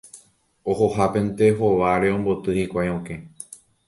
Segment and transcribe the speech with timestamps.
[0.73, 3.17] Ohohápente hóvare omboty hikuái okẽ.